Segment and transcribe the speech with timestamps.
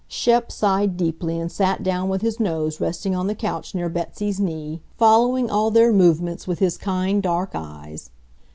[0.07, 4.39] Shep sighed deeply and sat down with his nose resting on the couch near Betsy's
[4.39, 8.09] knee, following all their movements with his kind, dark eyes.